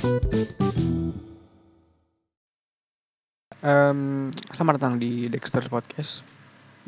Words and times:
Um, 0.00 1.12
selamat 4.48 4.80
datang 4.80 4.96
di 4.96 5.28
Dexter's 5.28 5.68
Podcast. 5.68 6.24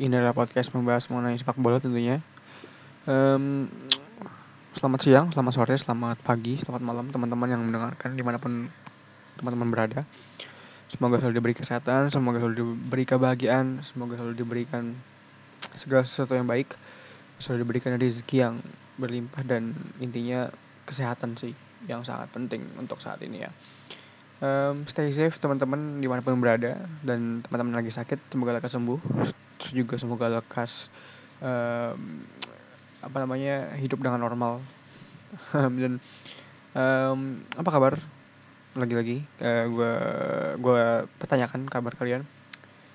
Ini 0.01 0.17
adalah 0.17 0.33
podcast 0.33 0.73
membahas 0.73 1.05
mengenai 1.13 1.37
sepak 1.37 1.61
bola 1.61 1.77
tentunya. 1.77 2.17
Um, 3.05 3.69
selamat 4.73 4.99
siang, 5.05 5.29
selamat 5.29 5.53
sore, 5.53 5.77
selamat 5.77 6.25
pagi, 6.25 6.57
selamat 6.57 6.81
malam 6.81 7.13
teman-teman 7.13 7.53
yang 7.53 7.61
mendengarkan 7.61 8.17
di 8.17 8.25
mana 8.25 8.41
pun 8.41 8.65
teman-teman 9.37 9.69
berada. 9.69 10.01
Semoga 10.89 11.21
selalu 11.21 11.37
diberi 11.37 11.53
kesehatan, 11.53 12.09
semoga 12.09 12.41
selalu 12.41 12.65
diberi 12.65 13.05
kebahagiaan, 13.05 13.85
semoga 13.85 14.17
selalu 14.17 14.41
diberikan 14.41 14.97
segala 15.77 16.01
sesuatu 16.01 16.33
yang 16.33 16.49
baik, 16.49 16.73
selalu 17.37 17.61
diberikan 17.61 17.93
rezeki 17.93 18.41
yang 18.41 18.57
berlimpah 18.97 19.45
dan 19.45 19.77
intinya 20.01 20.49
kesehatan 20.89 21.37
sih 21.37 21.53
yang 21.87 22.01
sangat 22.03 22.31
penting 22.31 22.63
untuk 22.79 22.99
saat 23.03 23.19
ini 23.23 23.43
ya. 23.43 23.51
Um, 24.43 24.83
stay 24.91 25.07
safe 25.15 25.39
teman-teman 25.39 26.03
di 26.03 26.07
mana 26.11 26.19
pun 26.19 26.35
berada. 26.39 26.83
Dan 26.99 27.43
teman-teman 27.47 27.79
lagi 27.79 27.91
sakit 27.95 28.19
semoga 28.27 28.55
lekas 28.55 28.75
sembuh. 28.75 28.99
Terus 29.59 29.71
juga 29.71 29.95
semoga 29.95 30.27
lekas 30.27 30.91
um, 31.39 32.27
apa 33.03 33.17
namanya 33.23 33.71
hidup 33.79 34.03
dengan 34.03 34.19
normal. 34.19 34.59
Dan 35.53 36.03
um, 36.75 37.19
apa 37.55 37.69
kabar? 37.71 37.95
Lagi-lagi 38.73 39.21
uh, 39.39 39.65
gue 39.69 39.93
gue 40.59 40.83
pertanyakan 41.23 41.69
kabar 41.71 41.95
kalian. 41.95 42.27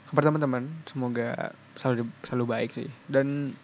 Kabar 0.08 0.22
teman-teman 0.28 0.68
semoga 0.84 1.56
selalu 1.80 2.08
selalu 2.28 2.44
baik 2.44 2.70
sih. 2.76 2.88
Dan 3.08 3.56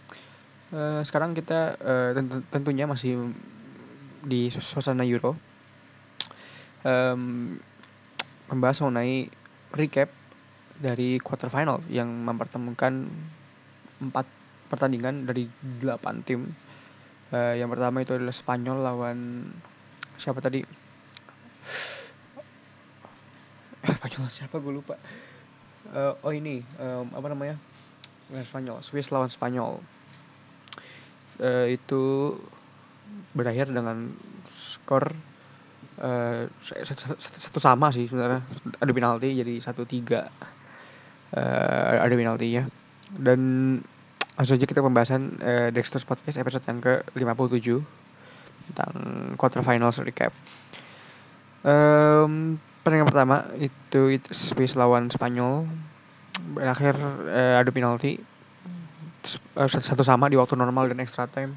uh, 0.72 1.05
sekarang 1.05 1.36
kita 1.36 1.77
uh, 1.84 2.11
tentunya 2.48 2.89
masih 2.89 3.34
di 4.25 4.48
suasana 4.48 5.05
Euro 5.05 5.36
um, 6.84 7.55
membahas 8.48 8.80
mengenai 8.84 9.28
recap 9.72 10.12
dari 10.78 11.19
quarter 11.22 11.48
final 11.48 11.80
yang 11.89 12.08
mempertemukan 12.08 13.08
empat 14.02 14.27
pertandingan 14.69 15.25
dari 15.27 15.47
delapan 15.80 16.20
tim. 16.27 16.50
Uh, 17.33 17.55
yang 17.56 17.70
pertama 17.72 18.05
itu 18.05 18.14
adalah 18.14 18.34
Spanyol 18.34 18.78
lawan 18.84 19.19
siapa 20.20 20.39
tadi? 20.45 20.62
Spanyol 23.84 24.28
siapa 24.30 24.56
gue 24.61 24.72
lupa. 24.75 24.98
Uh, 25.95 26.14
oh 26.25 26.33
ini 26.33 26.62
um, 26.80 27.11
apa 27.14 27.27
namanya? 27.33 27.56
Spanyol, 28.45 28.80
Swiss 28.80 29.12
lawan 29.12 29.28
Spanyol. 29.28 29.78
Uh, 31.39 31.67
itu 31.70 32.34
berakhir 33.34 33.69
dengan 33.69 34.14
skor 34.47 35.11
uh, 36.01 36.46
satu 36.62 37.58
sama 37.58 37.90
sih 37.90 38.06
sebenarnya. 38.06 38.42
Ada 38.80 38.92
penalti 38.95 39.28
jadi 39.34 39.55
satu 39.61 39.84
tiga. 39.84 40.30
Uh, 41.34 41.98
ada 42.01 42.14
penaltinya. 42.14 42.70
Dan 43.14 43.40
langsung 44.39 44.56
aja 44.58 44.67
kita 44.67 44.80
pembahasan 44.80 45.39
uh, 45.42 45.68
Dexter's 45.74 46.06
Podcast 46.06 46.39
episode 46.39 46.64
yang 46.67 46.78
ke 46.83 47.02
57 47.18 47.83
tentang 48.73 48.95
quarter 49.36 49.61
finals 49.61 50.01
recap. 50.01 50.33
Um, 51.67 52.57
pertandingan 52.80 53.08
pertama 53.08 53.36
itu, 53.58 54.14
itu 54.14 54.28
Swiss 54.30 54.78
lawan 54.78 55.11
Spanyol. 55.11 55.67
Berakhir 56.55 56.95
uh, 57.28 57.61
adu 57.61 57.74
penalti. 57.74 58.23
Satu 59.57 60.05
sama 60.05 60.28
di 60.28 60.36
waktu 60.36 60.52
normal 60.52 60.92
dan 60.92 61.01
extra 61.01 61.24
time 61.24 61.57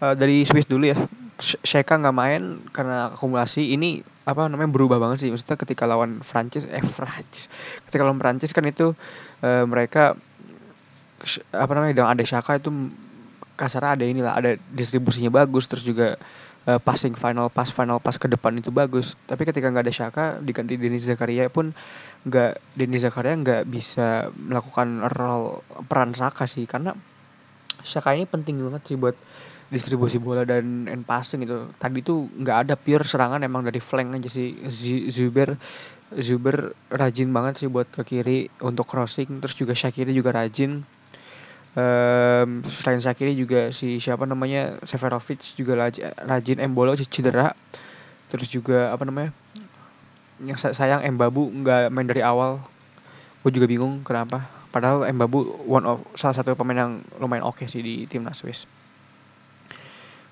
uh, 0.00 0.14
dari 0.16 0.42
Swiss 0.44 0.66
dulu 0.66 0.90
ya. 0.90 0.98
Sheka 1.40 1.96
nggak 1.96 2.16
main 2.16 2.60
karena 2.76 3.16
akumulasi. 3.16 3.72
Ini 3.72 4.04
apa 4.28 4.44
namanya 4.46 4.68
berubah 4.68 5.00
banget 5.00 5.24
sih. 5.24 5.30
Maksudnya 5.32 5.56
ketika 5.56 5.88
lawan 5.88 6.20
Prancis 6.20 6.68
eh 6.68 6.84
Prancis 6.84 7.48
ketika 7.88 8.02
lawan 8.04 8.20
Prancis 8.20 8.52
kan 8.52 8.64
itu 8.68 8.92
uh, 9.40 9.64
mereka 9.64 10.16
apa 11.52 11.72
namanya 11.76 11.92
dengan 11.96 12.10
ada 12.12 12.24
Shaka 12.24 12.60
itu 12.60 12.72
kasar 13.56 13.84
ada 13.84 14.04
inilah 14.04 14.32
ada 14.36 14.56
distribusinya 14.72 15.28
bagus 15.28 15.68
terus 15.68 15.84
juga 15.84 16.16
uh, 16.64 16.80
passing 16.80 17.12
final 17.12 17.52
pass 17.52 17.68
final 17.68 18.00
pass 18.00 18.16
ke 18.16 18.28
depan 18.28 18.56
itu 18.56 18.72
bagus. 18.72 19.16
Tapi 19.28 19.44
ketika 19.44 19.68
nggak 19.68 19.84
ada 19.88 19.94
Shaka 19.94 20.24
diganti 20.40 20.80
Denis 20.80 21.08
Zakaria 21.08 21.48
pun 21.48 21.72
nggak 22.28 22.60
Denis 22.76 23.04
Zakaria 23.04 23.36
nggak 23.36 23.68
bisa 23.68 24.28
melakukan 24.36 25.04
role 25.16 25.60
peran 25.88 26.12
Saka 26.16 26.44
sih. 26.48 26.64
Karena 26.64 26.96
Shaka 27.82 28.16
ini 28.16 28.28
penting 28.28 28.60
banget 28.60 28.82
sih 28.92 28.96
buat 28.96 29.16
distribusi 29.70 30.18
bola 30.18 30.42
dan 30.42 30.90
end 30.90 31.06
passing 31.06 31.46
itu 31.46 31.70
tadi 31.78 32.02
tuh 32.02 32.26
nggak 32.42 32.66
ada 32.66 32.74
pure 32.74 33.06
serangan 33.06 33.40
emang 33.46 33.62
dari 33.62 33.78
flank 33.78 34.18
aja 34.18 34.26
sih. 34.26 34.58
Zuber 35.08 35.54
Zuber 36.10 36.74
rajin 36.90 37.30
banget 37.30 37.62
sih 37.62 37.68
buat 37.70 37.86
ke 37.86 38.02
kiri 38.02 38.50
untuk 38.66 38.90
crossing 38.90 39.38
terus 39.38 39.54
juga 39.54 39.78
Shakiri 39.78 40.10
juga 40.10 40.34
rajin. 40.34 40.82
Um, 41.78 42.66
selain 42.66 42.98
Shakiri 42.98 43.38
juga 43.38 43.70
si 43.70 44.02
siapa 44.02 44.26
namanya 44.26 44.82
Severovic 44.82 45.54
juga 45.54 45.86
rajin 46.26 46.58
Embolo 46.58 46.98
cedera. 46.98 47.54
Terus 48.26 48.50
juga 48.50 48.90
apa 48.90 49.06
namanya 49.06 49.30
yang 50.42 50.58
sayang 50.58 51.06
Embabu 51.06 51.46
nggak 51.46 51.94
main 51.94 52.10
dari 52.10 52.26
awal. 52.26 52.58
Gue 53.46 53.54
juga 53.54 53.70
bingung 53.70 54.02
kenapa 54.02 54.59
padahal 54.70 55.06
Embabu 55.06 55.46
one 55.66 55.86
of 55.86 56.02
salah 56.14 56.38
satu 56.38 56.54
pemain 56.54 56.78
yang 56.78 56.92
lumayan 57.18 57.46
oke 57.46 57.58
okay 57.58 57.66
sih 57.66 57.82
di 57.82 58.06
timnas 58.06 58.42
Swiss 58.42 58.66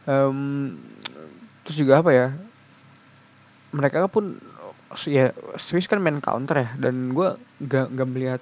um, 0.06 0.74
terus 1.66 1.76
juga 1.78 2.00
apa 2.00 2.10
ya 2.14 2.28
mereka 3.74 4.08
pun 4.08 4.40
ya 5.04 5.36
Swiss 5.60 5.84
kan 5.84 6.00
main 6.00 6.22
counter 6.24 6.64
ya 6.64 6.68
dan 6.80 7.12
gue 7.12 7.28
gak 7.68 7.92
gak 7.92 8.08
melihat 8.08 8.40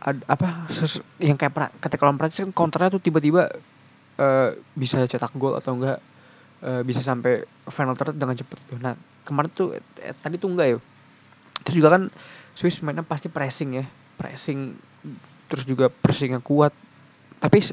ad, 0.00 0.22
apa 0.30 0.70
ses, 0.72 1.02
yang 1.20 1.36
kayak 1.36 1.52
pra, 1.52 1.66
ketika 1.82 2.06
lawan 2.06 2.16
Prancis 2.16 2.46
kan 2.46 2.52
counternya 2.54 2.94
tuh 2.94 3.02
tiba-tiba 3.02 3.50
uh, 4.16 4.56
bisa 4.78 5.04
cetak 5.04 5.34
gol 5.36 5.58
atau 5.58 5.76
enggak 5.76 5.98
uh, 6.64 6.82
bisa 6.86 7.04
sampai 7.04 7.44
final 7.68 7.94
third 7.94 8.16
dengan 8.16 8.36
cepet 8.36 8.58
tuh. 8.64 8.78
Nah 8.80 8.96
kemarin 9.28 9.50
tuh 9.52 9.76
eh, 9.76 10.14
tadi 10.16 10.40
tuh 10.40 10.48
enggak 10.54 10.66
ya. 10.72 10.78
Terus 11.66 11.76
juga 11.76 11.88
kan 11.92 12.02
Swiss 12.56 12.80
mainnya 12.80 13.04
pasti 13.04 13.28
pressing 13.28 13.82
ya, 13.82 13.84
pressing 14.20 14.76
terus 15.48 15.64
juga 15.64 15.88
pressing 15.88 16.36
yang 16.36 16.44
kuat. 16.44 16.76
Tapi 17.40 17.64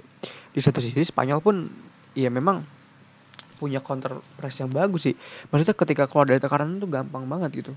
di 0.55 0.61
satu 0.63 0.79
sisi 0.79 1.03
Spanyol 1.03 1.43
pun 1.43 1.67
ya 2.15 2.31
memang 2.31 2.63
punya 3.59 3.83
counter 3.83 4.15
press 4.39 4.63
yang 4.63 4.71
bagus 4.71 5.11
sih. 5.11 5.15
Maksudnya 5.51 5.75
ketika 5.75 6.07
keluar 6.07 6.29
dari 6.29 6.39
tekanan 6.39 6.79
itu 6.79 6.87
gampang 6.87 7.27
banget 7.27 7.51
gitu. 7.65 7.71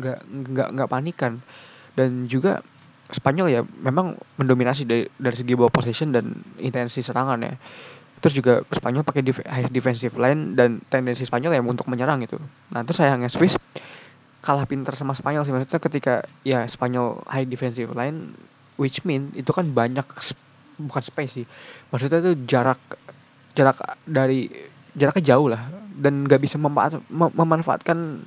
Nggak 0.00 0.18
nggak 0.24 0.68
nggak 0.72 0.88
panikan. 0.88 1.44
Dan 1.92 2.24
juga 2.24 2.64
Spanyol 3.12 3.46
ya 3.52 3.60
memang 3.84 4.16
mendominasi 4.40 4.88
dari 4.88 5.04
dari 5.20 5.36
segi 5.36 5.52
ball 5.52 5.68
possession 5.68 6.16
dan 6.16 6.32
intensi 6.56 7.04
serangan 7.04 7.44
ya. 7.44 7.54
Terus 8.24 8.40
juga 8.40 8.64
Spanyol 8.72 9.04
pakai 9.04 9.20
high 9.44 9.68
defensive 9.68 10.16
line 10.16 10.56
dan 10.56 10.80
tendensi 10.88 11.28
Spanyol 11.28 11.60
ya 11.60 11.60
untuk 11.60 11.84
menyerang 11.92 12.24
gitu. 12.24 12.40
Nah 12.72 12.80
terus 12.80 13.04
sayangnya 13.04 13.28
Swiss 13.28 13.60
kalah 14.44 14.68
pinter 14.68 14.92
sama 14.92 15.16
Spanyol 15.16 15.48
sih. 15.48 15.52
Maksudnya 15.56 15.80
ketika 15.80 16.14
ya 16.44 16.68
Spanyol 16.68 17.24
high 17.24 17.48
defensive 17.48 17.96
line 17.96 18.36
which 18.76 19.00
mean 19.08 19.32
itu 19.32 19.48
kan 19.56 19.72
banyak 19.72 20.04
bukan 20.76 21.02
space 21.02 21.40
sih. 21.40 21.46
Maksudnya 21.88 22.20
itu 22.20 22.36
jarak 22.44 22.80
jarak 23.56 23.80
dari 24.04 24.52
jaraknya 24.92 25.24
jauh 25.24 25.48
lah. 25.48 25.64
Dan 25.94 26.26
nggak 26.28 26.42
bisa 26.42 26.60
memanfaat, 26.60 27.00
memanfaatkan 27.08 28.26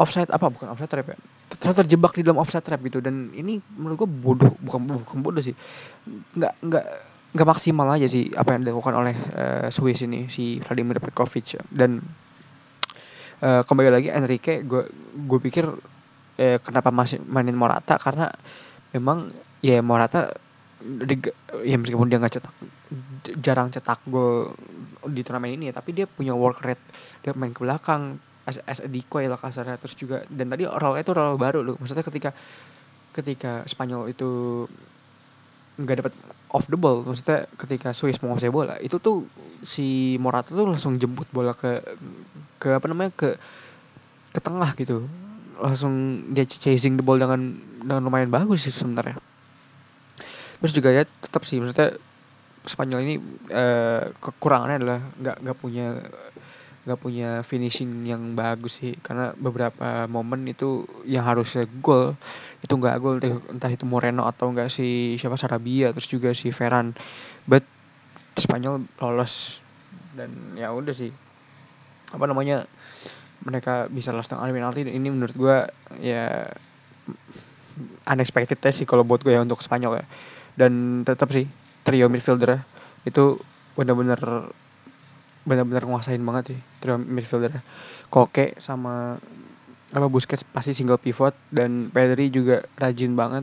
offside 0.00 0.32
apa 0.32 0.50
bukan 0.50 0.72
offside 0.74 0.90
trap 0.90 1.14
ya? 1.14 1.18
Terus 1.60 1.76
terjebak 1.84 2.16
di 2.16 2.26
dalam 2.26 2.40
offside 2.42 2.64
trap 2.66 2.82
gitu. 2.82 2.98
Dan 2.98 3.30
ini 3.36 3.62
menurut 3.78 4.02
gue 4.02 4.10
bodoh 4.10 4.52
bukan 4.64 5.04
bukan 5.06 5.18
bodoh 5.22 5.44
sih. 5.44 5.54
Nggak 6.34 6.58
nggak 6.64 6.84
nggak 7.30 7.46
maksimal 7.46 7.86
aja 7.86 8.10
sih 8.10 8.32
apa 8.34 8.58
yang 8.58 8.66
dilakukan 8.66 8.90
oleh 8.96 9.14
uh, 9.36 9.68
Swiss 9.70 10.02
ini 10.02 10.26
si 10.26 10.58
Vladimir 10.64 10.98
Petkovic. 10.98 11.60
Dan 11.68 12.00
uh, 13.40 13.62
kembali 13.64 13.90
lagi 13.90 14.08
Enrique 14.12 14.64
gue 14.64 14.88
gue 15.26 15.38
pikir 15.40 15.64
uh, 15.66 16.58
kenapa 16.64 16.88
masih 16.92 17.20
mainin 17.24 17.56
Morata? 17.56 17.96
Karena 17.96 18.28
memang 18.92 19.28
ya 19.64 19.80
Morata 19.84 20.32
ya 21.60 21.76
meskipun 21.76 22.08
dia 22.08 22.16
nggak 22.16 22.40
cetak 22.40 22.54
jarang 23.44 23.68
cetak 23.68 24.00
gol 24.08 24.56
di 25.04 25.20
turnamen 25.20 25.52
ini 25.52 25.68
ya 25.68 25.76
tapi 25.76 25.92
dia 25.92 26.08
punya 26.08 26.32
work 26.32 26.64
rate 26.64 26.80
dia 27.20 27.36
main 27.36 27.52
ke 27.52 27.60
belakang 27.60 28.16
as, 28.48 28.56
as 28.64 28.80
a 28.80 28.88
decoy 28.88 29.28
lah 29.28 29.36
kasarnya. 29.36 29.76
Terus 29.76 29.94
juga 29.96 30.16
dan 30.32 30.48
tadi 30.48 30.64
role 30.64 31.00
itu 31.00 31.12
role 31.12 31.36
baru 31.36 31.60
loh. 31.60 31.76
Maksudnya 31.76 32.04
ketika 32.04 32.30
ketika 33.10 33.66
Spanyol 33.66 34.10
itu 34.10 34.64
nggak 35.78 35.96
dapat 36.02 36.14
off 36.50 36.66
the 36.66 36.78
ball. 36.78 37.06
Maksudnya 37.06 37.46
ketika 37.54 37.94
Swiss 37.94 38.18
mau 38.22 38.34
ngasih 38.34 38.50
bola 38.50 38.74
itu 38.82 38.98
tuh 38.98 39.28
si 39.62 40.16
Morata 40.18 40.50
tuh 40.50 40.66
langsung 40.66 40.98
jemput 40.98 41.30
bola 41.30 41.54
ke 41.54 41.82
ke 42.58 42.74
apa 42.74 42.86
namanya 42.90 43.14
ke 43.14 43.38
ke 44.34 44.40
tengah 44.42 44.74
gitu. 44.74 45.06
Langsung 45.60 46.24
dia 46.32 46.48
chasing 46.48 46.96
the 46.98 47.04
ball 47.04 47.20
dengan 47.20 47.60
dengan 47.82 48.02
lumayan 48.02 48.32
bagus 48.32 48.66
sih 48.66 48.74
sebenarnya. 48.74 49.20
Terus 50.60 50.72
juga 50.76 50.90
ya 50.92 51.02
tetap 51.06 51.46
sih 51.46 51.60
maksudnya 51.60 51.96
Spanyol 52.60 53.00
ini 53.08 53.14
uh, 53.48 54.12
kekurangannya 54.20 54.76
adalah 54.84 55.00
nggak 55.16 55.36
nggak 55.40 55.56
punya 55.56 55.96
nggak 56.80 57.00
punya 57.00 57.44
finishing 57.44 58.08
yang 58.08 58.32
bagus 58.32 58.80
sih. 58.80 58.96
Karena 59.00 59.36
beberapa 59.36 60.08
momen 60.08 60.48
itu 60.48 60.88
yang 61.04 61.24
harusnya 61.28 61.68
gol 61.84 62.16
itu 62.64 62.72
nggak 62.76 62.96
gol. 63.00 63.16
Entah 63.52 63.70
itu 63.72 63.84
Moreno 63.84 64.24
atau 64.24 64.52
enggak 64.52 64.72
si 64.72 65.16
siapa 65.20 65.36
Sarabia 65.36 65.92
terus 65.92 66.08
juga 66.08 66.32
si 66.32 66.52
Ferran. 66.52 66.96
But 67.44 67.64
Spanyol 68.38 68.88
lolos. 69.00 69.60
Dan 70.16 70.56
ya 70.56 70.72
udah 70.72 70.94
sih. 70.94 71.12
Apa 72.10 72.24
namanya 72.26 72.64
mereka 73.44 73.88
bisa 73.92 74.12
lolos 74.12 74.28
dengan 74.28 74.48
penalti. 74.48 74.84
Ini 74.84 75.08
menurut 75.08 75.36
gue 75.36 75.56
ya 76.00 76.48
unexpected 78.08 78.60
sih 78.72 78.84
kalau 78.84 79.04
buat 79.04 79.24
gue 79.24 79.32
ya 79.36 79.40
untuk 79.40 79.60
Spanyol 79.60 80.00
ya. 80.00 80.04
Dan 80.56 81.04
tetap 81.04 81.32
sih 81.32 81.48
trio 81.84 82.08
midfielder 82.12 82.60
itu 83.08 83.40
benar-benar 83.72 84.52
benar-benar 85.48 85.88
nguasain 85.88 86.20
banget 86.20 86.54
sih 86.54 86.60
trio 86.84 87.00
midfielder 87.00 87.64
Koke 88.10 88.58
sama 88.60 89.16
apa 89.90 90.06
Busquets 90.06 90.46
pasti 90.46 90.70
single 90.70 90.98
pivot 90.98 91.34
dan 91.50 91.90
Pedri 91.90 92.30
juga 92.30 92.62
rajin 92.78 93.18
banget 93.18 93.42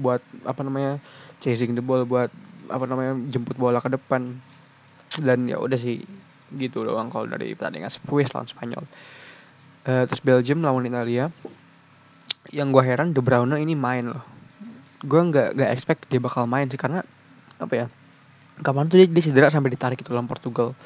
buat 0.00 0.20
apa 0.44 0.60
namanya 0.60 1.00
chasing 1.40 1.72
the 1.72 1.80
ball 1.80 2.04
buat 2.04 2.28
apa 2.68 2.84
namanya 2.84 3.16
jemput 3.32 3.56
bola 3.56 3.80
ke 3.80 3.88
depan. 3.88 4.36
Dan 5.20 5.48
ya 5.48 5.56
udah 5.58 5.80
sih 5.80 6.04
gitu 6.54 6.84
doang 6.84 7.08
kalau 7.08 7.26
dari 7.26 7.56
pertandingan 7.56 7.90
Swiss 7.90 8.36
lawan 8.36 8.46
Spanyol. 8.46 8.84
Uh, 9.88 10.04
terus 10.04 10.20
Belgium 10.20 10.60
lawan 10.60 10.84
Italia. 10.84 11.32
Yang 12.52 12.68
gue 12.76 12.84
heran 12.84 13.12
De 13.16 13.20
Bruyne 13.24 13.56
ini 13.60 13.72
main 13.72 14.04
loh. 14.04 14.24
Gue 15.00 15.20
nggak 15.20 15.56
nggak 15.56 15.70
expect 15.72 16.08
dia 16.12 16.20
bakal 16.20 16.44
main 16.44 16.68
sih 16.68 16.76
karena 16.76 17.00
apa 17.60 17.72
ya 17.76 17.86
kapan 18.60 18.88
tuh 18.92 19.00
dia, 19.00 19.08
dia 19.08 19.24
cedera 19.24 19.48
sampai 19.48 19.72
ditarik 19.72 20.00
itu 20.00 20.12
lawan 20.12 20.28
Portugal 20.28 20.76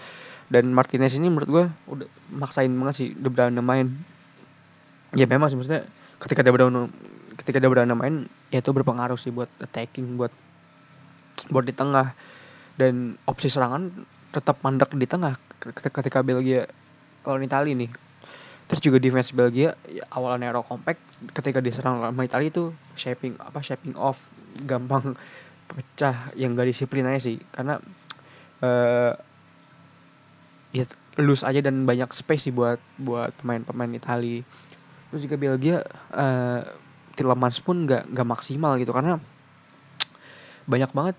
dan 0.53 0.71
Martinez 0.77 1.17
ini 1.17 1.33
menurut 1.33 1.49
gue 1.49 1.65
udah 1.89 2.09
maksain 2.35 2.69
banget 2.69 2.95
sih 2.95 3.09
De 3.17 3.29
Bruyne 3.33 3.61
main. 3.65 3.89
Ya 5.15 5.25
memang 5.25 5.49
sih 5.49 5.57
maksudnya 5.57 5.87
ketika 6.21 6.45
De 6.45 6.53
Bruyne 6.53 6.91
ketika 7.41 7.59
De 7.63 7.69
Bruyne 7.71 7.95
main 7.97 8.29
ya 8.53 8.61
itu 8.61 8.71
berpengaruh 8.71 9.17
sih 9.17 9.33
buat 9.33 9.49
attacking 9.63 10.21
buat 10.21 10.33
buat 11.49 11.65
di 11.65 11.75
tengah. 11.75 12.13
Dan 12.75 13.15
opsi 13.31 13.47
serangan 13.47 13.87
tetap 14.35 14.59
mandek 14.67 14.91
di 14.99 15.07
tengah 15.07 15.39
ketika 15.79 16.27
Belgia 16.27 16.67
lawan 17.23 17.47
Italia 17.47 17.71
nih. 17.71 17.91
Terus 18.67 18.81
juga 18.81 18.99
defense 18.99 19.31
Belgia 19.31 19.77
ya, 19.87 20.03
awalnya 20.11 20.51
narrow 20.51 20.67
compact 20.67 20.99
ketika 21.37 21.63
diserang 21.63 22.01
sama 22.03 22.27
Italia 22.27 22.51
itu 22.51 22.75
shaping 22.99 23.39
apa 23.39 23.63
shaping 23.63 23.95
off 23.95 24.33
gampang 24.65 25.15
pecah 25.71 26.33
yang 26.35 26.59
gak 26.59 26.67
disiplin 26.67 27.07
aja 27.07 27.31
sih. 27.31 27.39
Karena 27.55 27.79
uh, 28.65 29.13
ya 30.75 30.85
lose 31.23 31.47
aja 31.47 31.63
dan 31.63 31.87
banyak 31.87 32.11
space 32.11 32.51
sih 32.51 32.55
buat 32.55 32.83
buat 32.99 33.31
pemain-pemain 33.39 33.95
Italia 33.95 34.43
terus 35.09 35.23
juga 35.23 35.39
Belgia 35.39 35.79
uh, 36.11 36.67
Tillemans 37.15 37.63
pun 37.63 37.87
nggak 37.87 38.11
nggak 38.11 38.27
maksimal 38.27 38.75
gitu 38.83 38.91
karena 38.91 39.23
banyak 40.67 40.91
banget 40.91 41.17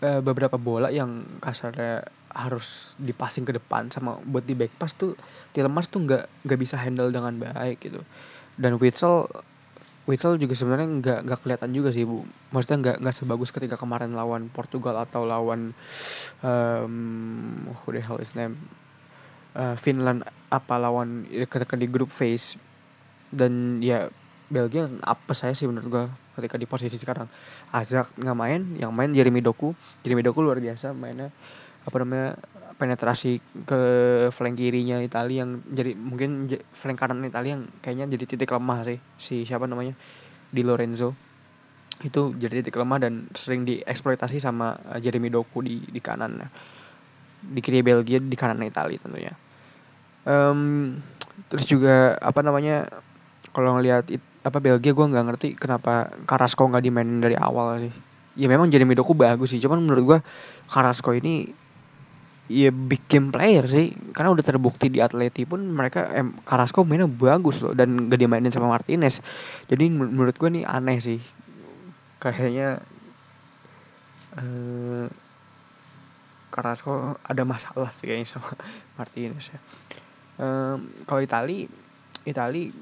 uh, 0.00 0.24
beberapa 0.24 0.56
bola 0.56 0.88
yang 0.88 1.28
kasarnya 1.44 2.08
harus 2.30 2.94
dipasing 3.02 3.42
ke 3.42 3.52
depan 3.52 3.90
sama 3.90 4.16
buat 4.24 4.46
di 4.46 4.54
back 4.56 4.72
pass 4.80 4.96
tuh 4.96 5.18
Tillemans 5.52 5.90
tuh 5.90 6.06
nggak 6.06 6.46
nggak 6.46 6.58
bisa 6.62 6.78
handle 6.78 7.10
dengan 7.10 7.34
baik 7.36 7.82
gitu. 7.82 8.00
Dan 8.54 8.78
Witsel 8.78 9.26
Witsel 10.08 10.40
juga 10.40 10.56
sebenarnya 10.56 10.88
nggak 11.00 11.18
nggak 11.28 11.38
kelihatan 11.44 11.70
juga 11.76 11.92
sih 11.92 12.08
bu. 12.08 12.24
Maksudnya 12.50 12.78
nggak 12.80 12.96
nggak 13.04 13.14
sebagus 13.14 13.52
ketika 13.52 13.76
kemarin 13.76 14.16
lawan 14.16 14.48
Portugal 14.48 14.96
atau 14.96 15.28
lawan 15.28 15.76
um, 16.40 17.68
who 17.84 17.92
the 17.92 18.00
hell 18.00 18.16
is 18.16 18.32
name 18.32 18.56
uh, 19.54 19.76
Finland 19.76 20.24
apa 20.50 20.74
lawan 20.80 21.28
ketika 21.28 21.76
di 21.76 21.86
group 21.86 22.10
phase 22.10 22.56
dan 23.30 23.78
ya 23.84 24.10
Belgia 24.50 24.90
apa 25.06 25.30
saya 25.30 25.54
sih 25.54 25.70
menurut 25.70 25.86
gua 25.86 26.04
ketika 26.34 26.56
di 26.56 26.66
posisi 26.66 26.96
sekarang. 26.98 27.30
Azak 27.70 28.10
nggak 28.18 28.36
main 28.36 28.60
yang 28.80 28.90
main 28.90 29.12
Jeremy 29.12 29.44
Doku. 29.44 29.76
Jeremy 30.02 30.26
Doku 30.26 30.42
luar 30.42 30.58
biasa 30.58 30.90
mainnya 30.96 31.30
apa 31.84 31.96
namanya 32.04 32.36
penetrasi 32.80 33.44
ke 33.68 33.80
flank 34.32 34.56
kirinya 34.56 35.04
Italia 35.04 35.44
yang 35.44 35.60
jadi 35.68 35.92
mungkin 35.92 36.48
flank 36.72 36.96
kanan 36.96 37.20
Italia 37.28 37.60
yang 37.60 37.68
kayaknya 37.84 38.16
jadi 38.16 38.24
titik 38.24 38.56
lemah 38.56 38.88
sih 38.88 38.98
si 39.20 39.44
siapa 39.44 39.68
namanya 39.68 39.92
di 40.48 40.64
Lorenzo. 40.64 41.12
Itu 42.00 42.32
jadi 42.32 42.64
titik 42.64 42.80
lemah 42.80 43.04
dan 43.04 43.28
sering 43.36 43.68
dieksploitasi 43.68 44.40
sama 44.40 44.80
eh, 44.96 45.00
Jeremy 45.04 45.28
Doku 45.28 45.60
di 45.60 45.84
di 45.84 46.00
kanan 46.00 46.40
di 47.40 47.60
kiri 47.60 47.84
Belgia 47.84 48.16
di 48.16 48.36
kanan 48.36 48.64
Italia 48.64 48.96
tentunya. 48.96 49.36
Um, 50.24 50.96
terus 51.52 51.68
juga 51.68 52.16
apa 52.20 52.40
namanya 52.40 52.88
kalau 53.52 53.76
ngelihat 53.76 54.08
apa 54.40 54.56
Belgia 54.56 54.96
gue 54.96 55.04
nggak 55.04 55.24
ngerti 55.32 55.48
kenapa 55.56 56.12
Carrasco 56.24 56.64
nggak 56.64 56.80
dimainin 56.80 57.20
dari 57.20 57.36
awal 57.36 57.76
sih. 57.76 57.92
Ya 58.40 58.48
memang 58.48 58.72
Jeremy 58.72 58.96
Doku 58.96 59.12
bagus 59.12 59.52
sih 59.52 59.60
cuman 59.60 59.84
menurut 59.84 60.04
gue 60.04 60.18
Carrasco 60.64 61.12
ini 61.12 61.52
ya 62.50 62.74
big 62.74 63.06
game 63.06 63.30
player 63.30 63.62
sih. 63.70 63.94
Karena 64.10 64.34
udah 64.34 64.42
terbukti 64.42 64.90
di 64.90 64.98
Atleti 64.98 65.46
pun 65.46 65.62
mereka 65.70 66.10
em 66.10 66.34
Carrasco 66.42 66.82
mainnya 66.82 67.06
bagus 67.06 67.62
loh 67.62 67.70
dan 67.70 68.10
gak 68.10 68.18
dimainin 68.18 68.50
sama 68.50 68.66
Martinez. 68.66 69.22
Jadi 69.70 69.86
menurut 69.86 70.34
gue 70.34 70.50
nih 70.50 70.66
aneh 70.66 70.98
sih. 70.98 71.22
Kayaknya 72.18 72.82
eh 74.34 75.06
Carrasco 76.50 77.14
ada 77.22 77.42
masalah 77.46 77.94
sih 77.94 78.10
kayaknya 78.10 78.34
sama 78.34 78.50
Martinez 78.98 79.54
ya. 79.54 79.58
Um, 80.40 80.90
kalau 81.06 81.22
Itali 81.22 81.70
Itali 82.26 82.74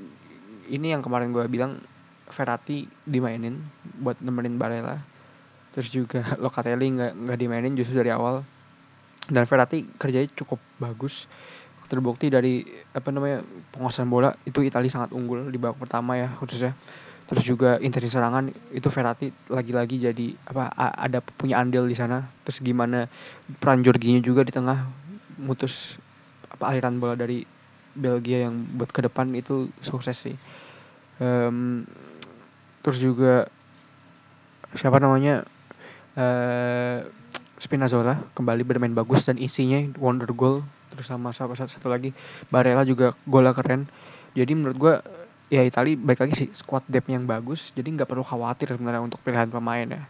ini 0.72 0.86
yang 0.96 1.04
kemarin 1.04 1.36
gue 1.36 1.44
bilang 1.52 1.76
Verratti 2.28 2.88
dimainin 3.04 3.60
buat 4.00 4.16
nemenin 4.24 4.56
Barella. 4.56 4.96
Terus 5.76 5.92
juga 5.92 6.24
Locatelli 6.42 6.96
nggak 6.96 7.12
nggak 7.28 7.38
dimainin 7.38 7.76
justru 7.76 8.00
dari 8.00 8.08
awal 8.08 8.40
dan 9.28 9.44
Verratti 9.44 9.84
kerjanya 9.96 10.28
cukup 10.34 10.60
bagus. 10.80 11.28
Terbukti 11.88 12.28
dari 12.28 12.68
apa 12.92 13.08
namanya 13.08 13.40
penguasaan 13.72 14.12
bola 14.12 14.36
itu 14.44 14.60
Italia 14.60 14.92
sangat 14.92 15.08
unggul 15.16 15.48
di 15.48 15.56
babak 15.56 15.80
pertama 15.80 16.20
ya 16.20 16.28
khususnya. 16.36 16.76
Terus 17.24 17.44
juga 17.48 17.80
intensi 17.80 18.12
serangan 18.12 18.52
itu 18.76 18.88
Verratti 18.92 19.32
lagi-lagi 19.48 19.96
jadi 19.96 20.36
apa 20.52 20.68
ada 20.76 21.24
punya 21.24 21.56
andil 21.56 21.88
di 21.88 21.96
sana. 21.96 22.28
Terus 22.44 22.60
gimana 22.60 23.08
peran 23.56 23.80
Jorginho 23.80 24.20
juga 24.20 24.44
di 24.44 24.52
tengah 24.52 24.84
mutus 25.40 25.96
apa 26.52 26.76
aliran 26.76 27.00
bola 27.00 27.16
dari 27.16 27.48
Belgia 27.96 28.44
yang 28.44 28.68
buat 28.76 28.92
ke 28.92 29.00
depan 29.08 29.32
itu 29.32 29.72
sukses 29.80 30.28
sih. 30.28 30.36
Um, 31.24 31.88
terus 32.84 33.00
juga 33.00 33.48
siapa 34.76 35.00
namanya 35.00 35.48
uh, 36.20 37.08
Spinazzola 37.58 38.22
kembali 38.38 38.62
bermain 38.62 38.94
bagus 38.94 39.26
dan 39.26 39.34
isinya 39.36 39.82
wonder 39.98 40.30
goal 40.30 40.62
terus 40.94 41.10
sama 41.10 41.34
satu, 41.34 41.58
satu 41.58 41.90
lagi 41.90 42.14
Barella 42.48 42.86
juga 42.86 43.12
golnya 43.26 43.52
keren. 43.52 43.90
Jadi 44.32 44.52
menurut 44.54 44.76
gue 44.78 44.94
ya 45.50 45.66
Itali 45.66 45.98
baik 45.98 46.22
lagi 46.22 46.34
sih 46.46 46.48
squad 46.54 46.86
depth 46.86 47.10
yang 47.10 47.26
bagus 47.26 47.74
jadi 47.74 47.88
nggak 47.88 48.08
perlu 48.08 48.22
khawatir 48.22 48.70
sebenarnya 48.72 49.02
untuk 49.02 49.18
pilihan 49.26 49.50
pemain 49.50 49.84
ya. 49.84 50.02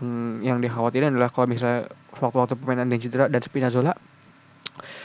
Yang 0.00 0.10
yang 0.44 0.58
dikhawatirin 0.60 1.12
adalah 1.12 1.32
kalau 1.32 1.48
misalnya 1.48 1.88
waktu-waktu 2.20 2.54
pemain 2.60 2.84
ada 2.84 2.96
cedera 3.00 3.24
dan 3.32 3.40
Spinazzola 3.40 3.92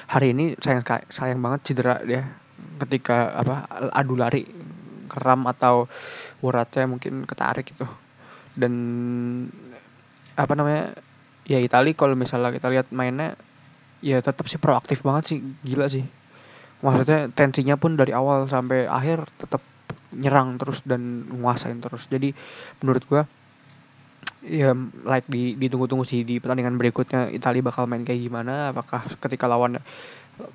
hari 0.08 0.32
ini 0.36 0.56
sayang 0.60 0.84
sayang 1.10 1.40
banget 1.40 1.60
cedera 1.72 2.00
dia 2.04 2.28
ketika 2.84 3.36
apa 3.36 3.68
adu 3.92 4.16
lari 4.16 4.48
keram 5.08 5.48
atau 5.48 5.88
uratnya 6.44 6.92
mungkin 6.92 7.24
ketarik 7.24 7.72
gitu. 7.72 7.88
Dan 8.56 8.74
apa 10.36 10.54
namanya 10.56 10.96
ya 11.46 11.62
Itali 11.62 11.94
kalau 11.94 12.18
misalnya 12.18 12.50
kita 12.54 12.68
lihat 12.74 12.90
mainnya 12.90 13.38
ya 14.02 14.22
tetap 14.22 14.46
sih 14.50 14.62
proaktif 14.62 15.02
banget 15.06 15.24
sih. 15.36 15.40
Gila 15.66 15.88
sih. 15.90 16.06
Maksudnya 16.84 17.32
tensinya 17.34 17.80
pun 17.80 17.98
dari 17.98 18.12
awal 18.12 18.46
sampai 18.46 18.86
akhir 18.86 19.26
tetap 19.40 19.62
nyerang 20.14 20.62
terus 20.62 20.84
dan 20.86 21.26
nguasain 21.30 21.80
terus. 21.82 22.06
Jadi 22.10 22.36
menurut 22.84 23.04
gua 23.10 23.24
ya 24.46 24.78
like 25.06 25.26
di 25.26 25.58
ditunggu-tunggu 25.58 26.06
sih 26.06 26.22
di 26.22 26.38
pertandingan 26.38 26.78
berikutnya 26.78 27.34
Italia 27.34 27.66
bakal 27.66 27.90
main 27.90 28.06
kayak 28.06 28.22
gimana. 28.22 28.74
Apakah 28.74 29.06
ketika 29.22 29.46
lawan 29.50 29.82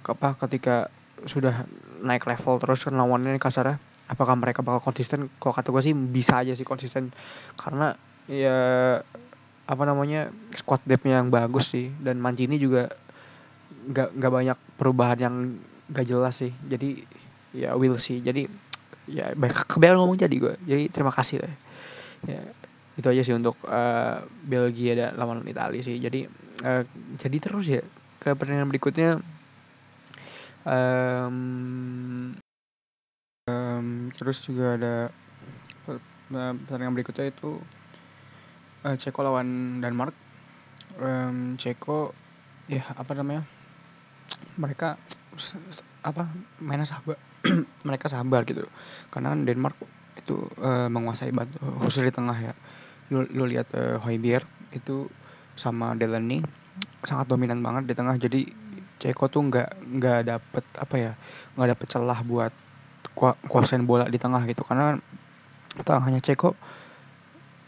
apa 0.07 0.29
ketika 0.47 0.93
sudah 1.27 1.67
naik 2.01 2.25
level 2.25 2.57
terus 2.63 2.89
lawannya 2.89 3.37
kasarnya 3.37 3.77
apakah 4.11 4.35
mereka 4.35 4.67
bakal 4.67 4.91
konsisten? 4.91 5.31
Kalau 5.39 5.55
kata 5.55 5.71
gue 5.71 5.83
sih 5.83 5.95
bisa 5.95 6.43
aja 6.43 6.53
sih 6.55 6.67
konsisten. 6.67 7.15
Karena 7.55 7.95
ya 8.27 8.59
apa 9.71 9.83
namanya 9.87 10.35
squad 10.50 10.83
depthnya 10.83 11.23
yang 11.23 11.31
bagus 11.31 11.71
sih. 11.71 11.95
Dan 12.03 12.19
Mancini 12.19 12.59
juga 12.59 12.91
nggak 13.71 14.19
nggak 14.19 14.33
banyak 14.35 14.59
perubahan 14.75 15.19
yang 15.23 15.35
gak 15.95 16.07
jelas 16.11 16.43
sih. 16.43 16.50
Jadi 16.67 17.07
ya 17.55 17.79
will 17.79 17.99
see 17.99 18.19
jadi 18.19 18.50
ya 19.11 19.35
baik 19.35 19.67
kebel 19.67 19.99
ngomong 19.99 20.15
jadi 20.15 20.31
gue 20.31 20.55
jadi 20.67 20.91
terima 20.91 21.15
kasih 21.15 21.47
lah. 21.47 21.55
Ya 22.27 22.43
itu 22.99 23.07
aja 23.07 23.23
sih 23.23 23.35
untuk 23.35 23.57
uh, 23.65 24.27
Belgia 24.45 24.93
dan 24.99 25.11
lawan 25.15 25.47
Italia 25.47 25.81
sih. 25.81 25.97
Jadi 26.03 26.27
uh, 26.67 26.83
jadi 27.17 27.37
terus 27.39 27.67
ya 27.71 27.83
ke 28.19 28.35
pertandingan 28.35 28.69
berikutnya. 28.69 29.23
Um, 30.61 32.37
um, 33.49 34.12
terus 34.12 34.45
juga 34.45 34.77
ada 34.77 34.95
pertandingan 36.29 36.95
berikutnya 36.95 37.33
itu 37.33 37.57
uh, 38.85 38.97
Ceko 38.97 39.21
lawan 39.25 39.81
Denmark. 39.85 40.15
Um, 41.01 41.57
Ceko 41.57 42.13
ya 42.71 42.85
apa 42.97 43.13
namanya? 43.17 43.45
Mereka 44.57 44.97
apa 46.05 46.23
mainnya 46.61 46.89
sabar. 46.89 47.17
Mereka 47.89 48.07
sabar 48.09 48.45
gitu. 48.49 48.65
Karena 49.13 49.37
Denmark 49.37 49.77
itu 50.21 50.45
uh, 50.61 50.89
menguasai 50.93 51.33
batu 51.33 51.57
khusus 51.81 52.05
di 52.05 52.13
tengah 52.13 52.37
ya. 52.37 52.55
Lu, 53.11 53.27
lu 53.27 53.49
lihat 53.49 53.73
uh, 53.75 53.99
Hoybier 54.01 54.45
itu 54.71 55.11
sama 55.59 55.99
Delaney 55.99 56.41
sangat 57.05 57.29
dominan 57.29 57.61
banget 57.61 57.91
di 57.91 57.95
tengah. 57.97 58.17
Jadi 58.17 58.49
Ceko 59.01 59.33
tuh 59.33 59.49
nggak 59.49 59.97
nggak 59.97 60.21
dapet 60.29 60.65
apa 60.77 60.95
ya 61.01 61.13
nggak 61.57 61.69
dapet 61.77 61.87
celah 61.89 62.21
buat 62.21 62.53
kuasain 63.49 63.85
bola 63.89 64.09
di 64.09 64.21
tengah 64.21 64.45
gitu. 64.45 64.61
Karena 64.65 64.97
tengahnya 65.81 66.21
Ceko 66.21 66.53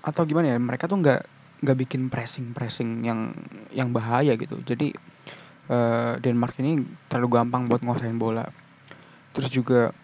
atau 0.02 0.23
gimana 0.26 0.54
ya 0.54 0.59
mereka 0.59 0.90
tuh 0.90 0.99
nggak 0.99 1.23
nggak 1.62 1.78
bikin 1.87 2.11
pressing 2.11 2.50
pressing 2.50 3.06
yang 3.06 3.30
yang 3.71 3.94
bahaya 3.94 4.35
gitu. 4.35 4.59
Jadi 4.66 4.90
uh, 5.71 6.18
Denmark 6.18 6.59
ini 6.59 6.82
terlalu 7.06 7.38
gampang 7.38 7.71
buat 7.71 7.87
nguasain 7.87 8.18
bola. 8.18 8.50
Terus 9.30 9.49
juga 9.49 9.94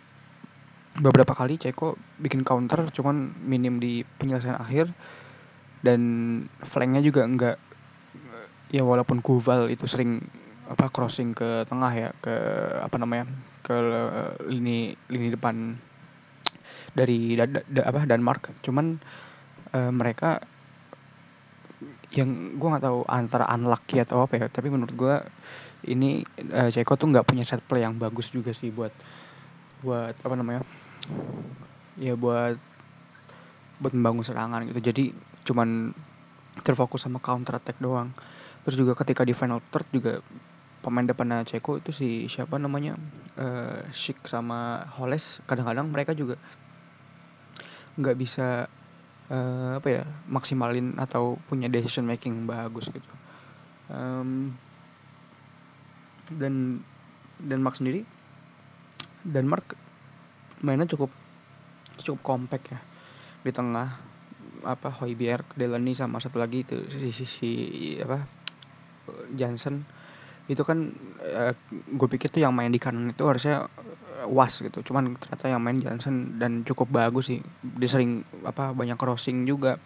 beberapa 0.99 1.35
kali 1.35 1.59
Ceko 1.59 1.99
bikin 2.23 2.43
counter 2.47 2.91
cuman 2.95 3.35
minim 3.43 3.83
di 3.83 4.07
penyelesaian 4.23 4.59
akhir. 4.59 4.95
Dan 5.79 6.01
flanknya 6.63 7.03
juga 7.03 7.23
enggak 7.23 7.57
ya 8.71 8.83
walaupun 8.83 9.23
Kuval 9.23 9.71
itu 9.71 9.87
sering 9.87 10.23
apa 10.69 10.93
crossing 10.93 11.33
ke 11.33 11.65
tengah 11.65 11.93
ya 11.97 12.09
ke 12.21 12.35
apa 12.85 12.97
namanya 13.01 13.25
ke 13.65 13.75
lini 14.53 14.93
lini 15.09 15.33
depan 15.33 15.79
dari 16.93 17.39
da, 17.39 17.47
da, 17.47 17.83
apa 17.89 18.05
Denmark. 18.05 18.63
Cuman 18.63 19.01
uh, 19.75 19.93
mereka 19.93 20.43
yang 22.15 22.57
gue 22.57 22.69
nggak 22.69 22.85
tahu 22.89 23.05
antara 23.07 23.45
unlucky 23.53 24.01
atau 24.01 24.25
apa 24.25 24.41
ya 24.41 24.47
tapi 24.49 24.73
menurut 24.73 24.95
gue 24.97 25.17
ini 25.87 26.25
uh, 26.51 26.73
Ceko 26.73 26.99
tuh 26.99 27.13
nggak 27.13 27.29
punya 27.29 27.45
set 27.47 27.63
play 27.63 27.85
yang 27.85 28.01
bagus 28.01 28.33
juga 28.35 28.51
sih 28.51 28.75
buat 28.75 28.91
buat 29.85 30.17
apa 30.19 30.35
namanya 30.35 30.67
ya 31.95 32.19
buat 32.19 32.59
buat 33.79 33.93
membangun 33.95 34.27
serangan 34.27 34.67
gitu. 34.67 34.81
Jadi 34.83 35.05
cuman 35.47 35.95
terfokus 36.67 37.07
sama 37.07 37.23
counter 37.23 37.63
attack 37.63 37.79
doang. 37.79 38.11
Terus 38.67 38.75
juga 38.75 38.99
ketika 38.99 39.23
di 39.23 39.33
final 39.33 39.63
third 39.71 39.87
juga 39.95 40.19
pemain 40.83 41.07
depannya 41.07 41.47
Ceko 41.47 41.79
itu 41.79 41.91
si 41.95 42.09
siapa 42.27 42.59
namanya 42.59 42.99
uh, 43.39 43.83
Shik 43.91 44.27
sama 44.27 44.87
Holes 44.99 45.43
kadang-kadang 45.47 45.91
mereka 45.91 46.15
juga 46.15 46.39
nggak 47.99 48.15
bisa 48.15 48.71
uh, 49.33 49.79
apa 49.81 49.89
ya 49.89 50.03
maksimalin 50.29 50.97
atau 50.97 51.37
punya 51.49 51.69
decision 51.69 52.05
making 52.05 52.49
bagus 52.49 52.89
gitu. 52.93 53.13
Um, 53.89 54.53
dan 56.37 56.85
Denmark 57.41 57.81
sendiri? 57.81 58.05
Denmark 59.25 59.77
mainnya 60.61 60.89
cukup 60.89 61.13
cukup 62.01 62.21
compact 62.25 62.75
ya. 62.75 62.81
Di 63.45 63.53
tengah 63.55 63.89
apa 64.67 64.89
Hoiberg, 64.91 65.47
Delaney 65.55 65.95
sama 65.95 66.19
satu 66.19 66.43
lagi 66.43 66.67
itu 66.67 66.85
si, 66.91 67.15
si, 67.15 67.25
si 67.25 67.51
apa 68.03 68.27
Jansen. 69.33 69.87
Itu 70.49 70.65
kan 70.65 70.93
eh, 71.23 71.53
gue 71.71 72.09
pikir 72.09 72.33
tuh 72.33 72.41
yang 72.41 72.57
main 72.57 72.73
di 72.73 72.81
kanan 72.81 73.13
itu 73.13 73.25
harusnya 73.25 73.69
was 74.29 74.61
gitu. 74.61 74.85
Cuman 74.85 75.17
ternyata 75.17 75.49
yang 75.49 75.61
main 75.65 75.81
Johnson 75.81 76.37
dan 76.37 76.63
cukup 76.63 76.93
bagus 76.93 77.33
sih. 77.33 77.41
Dia 77.81 77.89
sering 77.89 78.23
apa 78.45 78.77
banyak 78.77 78.95
crossing 79.01 79.49
juga. 79.49 79.81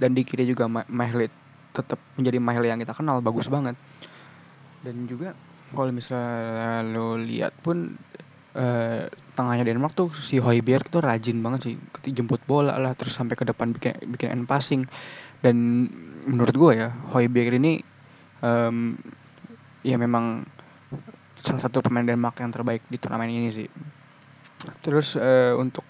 Dan 0.00 0.16
di 0.16 0.24
kiri 0.24 0.48
juga 0.48 0.66
Mahlet 0.68 1.30
tetap 1.72 2.00
menjadi 2.16 2.38
Mahlet 2.40 2.68
yang 2.72 2.80
kita 2.80 2.96
kenal 2.96 3.20
bagus 3.20 3.46
banget. 3.52 3.76
Dan 4.82 5.06
juga 5.06 5.36
kalau 5.72 5.92
misalnya 5.94 6.84
lo 6.84 7.16
lihat 7.16 7.56
pun 7.60 7.96
uh, 8.56 9.08
tengahnya 9.36 9.64
Denmark 9.64 9.96
tuh 9.96 10.12
si 10.12 10.36
Hoiberg 10.36 10.88
tuh 10.88 11.00
rajin 11.00 11.40
banget 11.40 11.60
sih. 11.72 11.74
Jemput 12.12 12.40
bola 12.44 12.76
lah 12.76 12.92
terus 12.96 13.16
sampai 13.16 13.36
ke 13.36 13.44
depan 13.44 13.72
bikin 13.72 13.96
bikin 14.12 14.32
end 14.32 14.46
passing. 14.48 14.84
Dan 15.42 15.88
menurut 16.26 16.54
gue 16.54 16.72
ya 16.78 16.88
Hoiberg 17.12 17.58
ini 17.58 17.82
um, 18.42 18.94
ya 19.82 19.98
memang 19.98 20.46
salah 21.40 21.62
satu 21.64 21.80
pemain 21.80 22.04
Denmark 22.04 22.36
yang 22.44 22.52
terbaik 22.52 22.84
di 22.92 23.00
turnamen 23.00 23.32
ini 23.32 23.48
sih. 23.48 23.68
Terus 24.84 25.16
uh, 25.18 25.56
untuk 25.58 25.84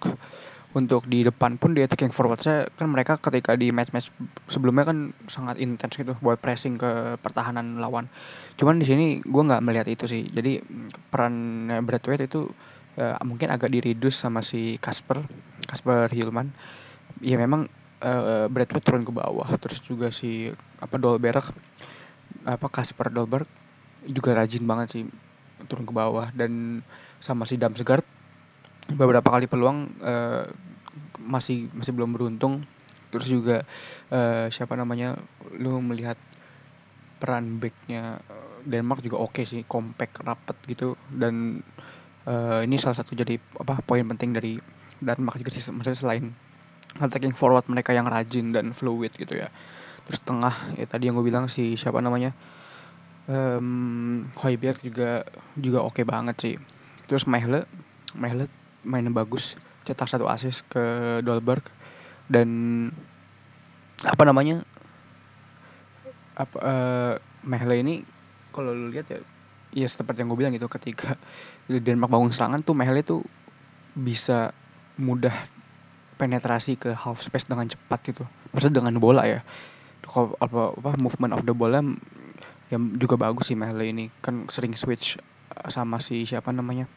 untuk 0.72 1.04
di 1.04 1.20
depan 1.20 1.60
pun 1.60 1.76
di 1.76 1.84
attacking 1.84 2.08
forward 2.08 2.40
saya 2.40 2.64
kan 2.80 2.88
mereka 2.88 3.20
ketika 3.20 3.52
di 3.52 3.68
match-match 3.68 4.08
sebelumnya 4.48 4.88
kan 4.88 5.12
sangat 5.28 5.60
intens 5.60 6.00
gitu 6.00 6.16
buat 6.24 6.40
pressing 6.40 6.80
ke 6.80 7.20
pertahanan 7.20 7.76
lawan. 7.76 8.08
Cuman 8.56 8.80
di 8.80 8.88
sini 8.88 9.06
gue 9.20 9.42
nggak 9.44 9.60
melihat 9.60 9.88
itu 9.92 10.08
sih. 10.08 10.24
Jadi 10.32 10.64
peran 11.12 11.68
Braithwaite 11.84 12.24
itu 12.24 12.48
uh, 12.96 13.20
mungkin 13.20 13.52
agak 13.52 13.68
diridus 13.68 14.16
sama 14.16 14.40
si 14.40 14.80
Kasper, 14.80 15.20
Kasper 15.68 16.08
Hilman. 16.08 16.48
Ya 17.20 17.36
memang 17.36 17.68
uh, 18.00 18.48
Braithwaite 18.48 18.88
turun 18.88 19.04
ke 19.04 19.12
bawah. 19.12 19.52
Terus 19.60 19.84
juga 19.84 20.08
si 20.08 20.48
apa 20.80 20.96
Dolberg 20.96 21.52
apa 22.48 22.66
Kasper 22.72 23.12
Dolberg 23.12 23.44
juga 24.08 24.32
rajin 24.34 24.64
banget 24.64 24.88
sih 24.88 25.04
turun 25.68 25.84
ke 25.86 25.94
bawah 25.94 26.30
dan 26.34 26.82
sama 27.22 27.46
si 27.46 27.58
Damsgaard 27.58 28.04
beberapa 28.94 29.28
kali 29.30 29.46
peluang 29.46 29.94
uh, 30.02 30.46
masih 31.22 31.70
masih 31.72 31.92
belum 31.94 32.14
beruntung. 32.14 32.62
Terus 33.12 33.28
juga 33.28 33.56
uh, 34.08 34.48
siapa 34.48 34.72
namanya 34.74 35.20
lu 35.60 35.78
melihat 35.84 36.16
peran 37.20 37.60
backnya 37.62 38.18
Denmark 38.66 39.04
juga 39.04 39.22
oke 39.22 39.42
okay 39.42 39.44
sih 39.44 39.62
compact 39.68 40.22
rapet 40.24 40.56
gitu. 40.66 40.98
Dan 41.12 41.60
uh, 42.26 42.60
ini 42.64 42.80
salah 42.80 42.98
satu 42.98 43.14
jadi 43.14 43.38
apa 43.60 43.84
poin 43.84 44.02
penting 44.16 44.34
dari 44.34 44.58
Denmark 45.02 45.38
juga 45.38 45.50
sih 45.52 45.62
maksudnya 45.70 45.98
selain 45.98 46.24
attacking 47.00 47.32
forward 47.32 47.64
mereka 47.68 47.96
yang 47.96 48.08
rajin 48.08 48.50
dan 48.52 48.74
fluid 48.74 49.12
gitu 49.14 49.38
ya. 49.38 49.48
Terus 50.08 50.18
tengah 50.26 50.54
ya 50.74 50.86
tadi 50.88 51.06
yang 51.08 51.14
gue 51.20 51.26
bilang 51.26 51.46
si 51.46 51.78
siapa 51.78 52.02
namanya 52.02 52.34
um, 53.28 54.26
Hoiberg 54.40 54.78
juga 54.82 55.26
juga 55.58 55.78
oke 55.84 56.00
okay 56.00 56.04
banget 56.06 56.36
sih. 56.40 56.54
Terus 57.06 57.28
Mehle 57.28 57.66
Mehle 58.16 58.48
mainnya 58.82 59.12
bagus. 59.12 59.58
Cetak 59.82 60.08
satu 60.08 60.30
assist 60.30 60.62
ke 60.70 61.18
Dolberg. 61.26 61.62
Dan 62.30 62.48
apa 64.02 64.22
namanya? 64.26 64.62
Apa 66.38 66.56
uh, 66.62 67.14
Mehle 67.42 67.82
ini 67.82 67.94
kalau 68.54 68.72
lu 68.72 68.92
lihat 68.92 69.08
ya 69.10 69.20
ya 69.72 69.88
seperti 69.88 70.20
yang 70.22 70.28
gue 70.28 70.38
bilang 70.38 70.52
gitu 70.52 70.68
ketika 70.68 71.16
Denmark 71.66 72.12
bangun 72.12 72.28
serangan 72.28 72.60
tuh 72.60 72.76
Mehle 72.76 73.00
tuh 73.00 73.24
bisa 73.96 74.52
mudah 75.00 75.32
penetrasi 76.20 76.76
ke 76.76 76.92
half 76.92 77.24
space 77.24 77.48
dengan 77.48 77.66
cepat 77.66 78.00
gitu. 78.04 78.24
Maksudnya 78.52 78.84
dengan 78.84 79.00
bola 79.00 79.24
ya. 79.24 79.40
Apa 80.04 80.76
apa 80.76 80.90
movement 81.00 81.32
of 81.32 81.42
the 81.48 81.56
bola 81.56 81.80
yang 82.72 82.96
juga 82.96 83.20
bagus 83.20 83.52
sih 83.52 83.56
Mehle 83.58 83.92
ini. 83.92 84.08
Kan 84.24 84.48
sering 84.48 84.72
switch 84.72 85.20
eh, 85.20 85.68
sama 85.68 86.00
si 86.00 86.24
siapa 86.24 86.50
namanya? 86.50 86.88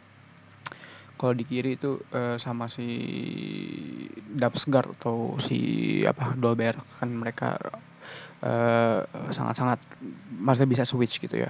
Kalau 1.16 1.32
di 1.32 1.48
kiri 1.48 1.80
itu 1.80 1.96
uh, 2.12 2.36
sama 2.36 2.68
si 2.68 2.92
Damsgaard 4.36 5.00
atau 5.00 5.40
si 5.40 5.60
apa 6.04 6.36
Dolber 6.36 6.76
kan 7.00 7.08
mereka 7.08 7.56
sangat 8.44 9.32
sangat-sangat 9.32 9.80
masih 10.44 10.68
bisa 10.68 10.84
switch 10.84 11.24
gitu 11.24 11.40
ya. 11.40 11.50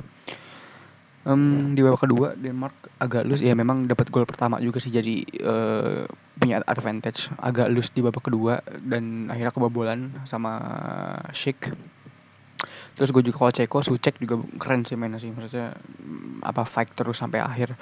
Um, 1.25 1.73
di 1.73 1.81
babak 1.81 2.05
kedua 2.05 2.37
Denmark 2.37 2.77
agak 3.01 3.25
loose 3.25 3.41
ya 3.41 3.57
memang 3.57 3.89
dapat 3.89 4.13
gol 4.13 4.29
pertama 4.29 4.61
juga 4.61 4.77
sih. 4.77 4.93
Jadi 4.93 5.25
uh, 5.41 6.05
punya 6.37 6.61
advantage. 6.69 7.33
Agak 7.41 7.73
loose 7.73 7.89
di 7.89 8.05
babak 8.05 8.29
kedua 8.29 8.61
dan 8.85 9.33
akhirnya 9.33 9.49
kebobolan 9.49 10.13
sama 10.29 10.61
Sheikh 11.33 11.73
terus 12.95 13.11
gue 13.11 13.23
juga 13.25 13.37
kalau 13.43 13.53
Ceko 13.53 13.79
Sucek 13.83 14.17
juga 14.19 14.39
keren 14.57 14.87
sih 14.87 14.95
mainnya 14.95 15.19
sih. 15.19 15.29
Maksudnya 15.29 15.75
apa 16.41 16.63
fight 16.63 16.91
terus 16.95 17.19
sampai 17.19 17.43
akhir. 17.43 17.75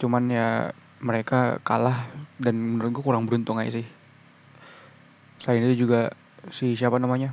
Cuman 0.00 0.28
ya 0.28 0.70
mereka 1.00 1.58
kalah 1.64 2.08
dan 2.36 2.56
menurut 2.56 3.00
gue 3.00 3.04
kurang 3.04 3.24
beruntung 3.24 3.56
aja 3.56 3.80
sih. 3.80 3.86
Selain 5.40 5.64
itu 5.64 5.88
juga 5.88 6.12
si 6.52 6.76
siapa 6.76 7.00
namanya? 7.00 7.32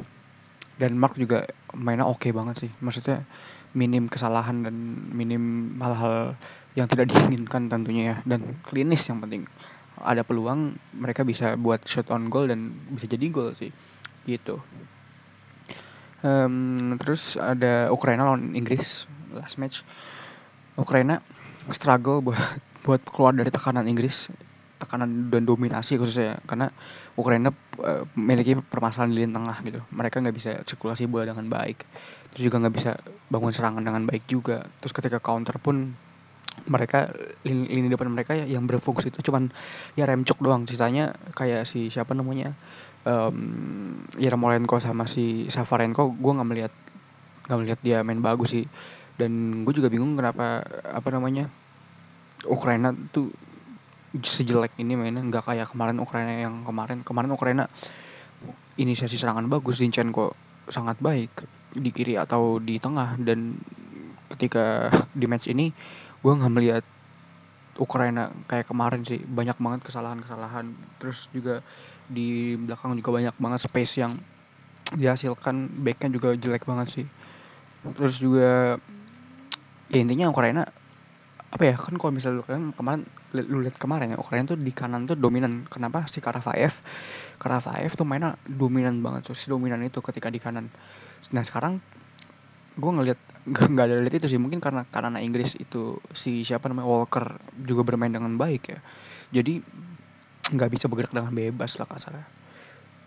Denmark 0.77 1.19
juga 1.19 1.49
mainnya 1.75 2.07
oke 2.07 2.27
okay 2.27 2.31
banget 2.31 2.67
sih. 2.67 2.71
Maksudnya 2.79 3.27
minim 3.75 4.07
kesalahan 4.07 4.63
dan 4.63 4.75
minim 5.11 5.75
hal-hal 5.83 6.39
yang 6.79 6.87
tidak 6.87 7.11
diinginkan 7.11 7.67
tentunya 7.67 8.03
ya. 8.03 8.15
Dan 8.23 8.55
klinis 8.63 9.03
yang 9.11 9.19
penting. 9.19 9.43
Ada 9.97 10.21
peluang 10.21 10.77
mereka 10.93 11.25
bisa 11.25 11.57
buat 11.57 11.83
shot 11.83 12.13
on 12.13 12.29
goal 12.29 12.47
dan 12.47 12.71
bisa 12.93 13.09
jadi 13.09 13.27
gol 13.33 13.51
sih. 13.57 13.73
Gitu 14.23 14.63
Um, 16.25 16.97
terus 16.97 17.37
ada 17.37 17.93
Ukraina 17.93 18.25
lawan 18.25 18.57
Inggris 18.57 19.05
last 19.37 19.61
match. 19.61 19.85
Ukraina 20.77 21.21
struggle 21.69 22.21
buat 22.25 22.39
buat 22.85 23.01
keluar 23.03 23.35
dari 23.35 23.51
tekanan 23.51 23.85
Inggris 23.85 24.31
tekanan 24.77 25.33
dan 25.33 25.49
dominasi 25.49 25.97
khususnya 25.97 26.37
karena 26.45 26.69
Ukraina 27.17 27.49
uh, 27.81 28.05
memiliki 28.13 28.53
permasalahan 28.61 29.09
di 29.09 29.25
lini 29.25 29.33
tengah 29.33 29.57
gitu. 29.65 29.79
Mereka 29.89 30.21
nggak 30.21 30.35
bisa 30.37 30.51
sirkulasi 30.65 31.09
bola 31.09 31.33
dengan 31.33 31.49
baik 31.49 31.81
terus 32.33 32.53
juga 32.53 32.61
nggak 32.61 32.75
bisa 32.75 32.91
bangun 33.33 33.49
serangan 33.49 33.81
dengan 33.81 34.05
baik 34.05 34.29
juga. 34.29 34.61
Terus 34.77 34.93
ketika 34.93 35.17
counter 35.17 35.57
pun 35.57 35.97
mereka 36.65 37.13
lini, 37.45 37.69
lini 37.69 37.87
depan 37.89 38.09
mereka 38.09 38.33
yang 38.33 38.65
berfungsi 38.65 39.13
itu 39.13 39.25
cuman 39.29 39.49
ya 39.97 40.05
remcok 40.05 40.37
doang. 40.41 40.69
Sisanya 40.69 41.17
kayak 41.33 41.65
si 41.65 41.89
siapa 41.89 42.13
namanya 42.13 42.53
um, 43.07 43.37
Yarmolenko 44.19 44.83
sama 44.83 45.07
si 45.07 45.47
Savarenko 45.47 46.11
gue 46.11 46.31
nggak 46.35 46.49
melihat 46.49 46.73
nggak 47.47 47.59
melihat 47.63 47.79
dia 47.79 47.97
main 48.03 48.19
bagus 48.19 48.51
sih. 48.51 48.67
Dan 49.17 49.63
gue 49.65 49.73
juga 49.73 49.89
bingung 49.89 50.13
kenapa 50.13 50.61
apa 50.83 51.09
namanya 51.09 51.49
Ukraina 52.45 52.93
tuh 53.09 53.33
sejelek 54.13 54.77
ini 54.77 54.93
mainnya 54.93 55.23
nggak 55.23 55.47
kayak 55.47 55.67
kemarin 55.71 55.97
Ukraina 56.03 56.33
yang 56.35 56.67
kemarin. 56.67 57.01
Kemarin 57.01 57.31
Ukraina 57.33 57.65
inisiasi 58.77 59.17
serangan 59.17 59.47
bagus 59.49 59.81
Zinchenko 59.81 60.35
sangat 60.67 60.99
baik 60.99 61.31
di 61.73 61.89
kiri 61.89 62.19
atau 62.19 62.59
di 62.59 62.77
tengah. 62.77 63.15
Dan 63.17 63.57
ketika 64.35 64.91
di 65.15 65.25
match 65.25 65.47
ini 65.49 65.71
gue 66.21 66.33
nggak 66.35 66.53
melihat 66.53 66.83
Ukraina 67.79 68.29
kayak 68.45 68.69
kemarin 68.69 69.01
sih. 69.07 69.23
Banyak 69.23 69.57
banget 69.57 69.81
kesalahan-kesalahan. 69.87 70.77
Terus 71.01 71.25
juga 71.33 71.65
di 72.07 72.55
belakang 72.55 72.95
juga 72.95 73.11
banyak 73.19 73.35
banget 73.35 73.59
space 73.67 73.93
yang 73.99 74.13
dihasilkan 74.95 75.67
backnya 75.83 76.09
juga 76.15 76.29
jelek 76.35 76.63
banget 76.63 76.87
sih. 77.01 77.07
Terus 77.95 78.15
juga 78.19 78.79
ya 79.91 79.99
intinya 79.99 80.31
Ukraina 80.31 80.67
apa 81.47 81.63
ya 81.63 81.79
kan 81.79 81.95
kalau 81.95 82.11
misalnya 82.11 82.43
kalian 82.43 82.75
kemarin 82.75 83.01
lu 83.31 83.63
lihat 83.63 83.79
kemarin 83.79 84.11
ya 84.11 84.19
Ukraina 84.19 84.43
tuh 84.51 84.59
di 84.59 84.71
kanan 84.71 85.07
tuh 85.07 85.15
dominan. 85.15 85.67
Kenapa? 85.67 86.07
Si 86.07 86.19
Karavaev 86.19 86.79
Karavaev 87.39 87.91
tuh 87.95 88.03
mainnya 88.07 88.35
dominan 88.47 88.99
banget 88.99 89.31
tuh 89.31 89.35
si 89.35 89.47
dominan 89.47 89.79
itu 89.83 89.99
ketika 90.03 90.27
di 90.27 90.39
kanan. 90.39 90.67
Nah 91.31 91.43
sekarang 91.43 91.79
gue 92.77 92.91
ngeliat 92.91 93.19
nggak 93.71 93.85
ada 93.87 93.95
lihat 94.03 94.15
itu 94.19 94.27
sih. 94.27 94.39
Mungkin 94.39 94.59
karena 94.59 94.83
karena 94.87 95.19
Inggris 95.23 95.55
itu 95.55 95.99
si 96.11 96.43
siapa 96.43 96.67
namanya 96.67 96.87
Walker 96.87 97.39
juga 97.63 97.87
bermain 97.87 98.11
dengan 98.11 98.35
baik 98.35 98.63
ya. 98.71 98.79
Jadi 99.31 99.63
nggak 100.53 100.69
bisa 100.71 100.85
bergerak 100.87 101.11
dengan 101.11 101.33
bebas 101.33 101.75
lah 101.79 101.87
kasarnya 101.89 102.25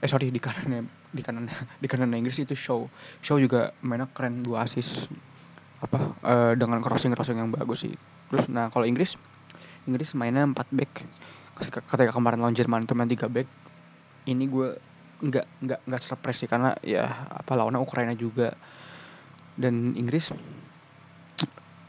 eh 0.01 0.09
sorry 0.09 0.33
di 0.33 0.41
kanan 0.41 0.89
di 1.13 1.21
kanan 1.21 1.49
di 1.83 1.87
kanan 1.89 2.17
Inggris 2.17 2.41
itu 2.41 2.57
show 2.57 2.89
show 3.21 3.37
juga 3.37 3.77
mainnya 3.85 4.09
keren 4.17 4.41
dua 4.41 4.65
asis 4.65 5.09
apa 5.81 6.13
uh, 6.25 6.53
dengan 6.57 6.85
crossing 6.85 7.13
crossing 7.17 7.41
yang 7.41 7.53
bagus 7.53 7.89
sih. 7.89 7.97
Terus 8.29 8.49
nah 8.53 8.69
kalau 8.69 8.85
Inggris 8.85 9.17
Inggris 9.89 10.13
mainnya 10.13 10.45
4 10.45 10.57
back. 10.77 10.93
Ketika 11.61 12.13
kemarin 12.13 12.41
lawan 12.41 12.57
Jerman 12.57 12.89
itu 12.89 12.97
main 12.97 13.09
3 13.09 13.29
back 13.29 13.49
ini 14.29 14.49
gue 14.49 14.77
nggak 15.21 15.47
nggak 15.65 15.81
nggak 15.89 16.01
surprise 16.01 16.41
sih 16.45 16.49
karena 16.49 16.77
ya 16.85 17.05
apa 17.29 17.53
lawannya 17.57 17.81
Ukraina 17.81 18.13
juga. 18.17 18.57
Dan 19.61 19.93
Inggris 19.97 20.33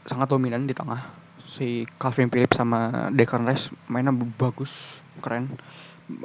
sangat 0.04 0.28
dominan 0.28 0.68
di 0.68 0.76
tengah 0.76 1.21
si 1.48 1.84
Calvin 1.98 2.30
Phillips 2.30 2.58
sama 2.58 3.10
Declan 3.12 3.46
Rice 3.46 3.72
mainnya 3.88 4.14
bagus 4.14 5.00
keren. 5.20 5.54